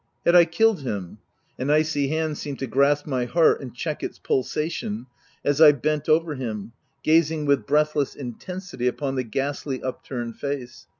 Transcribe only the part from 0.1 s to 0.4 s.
Had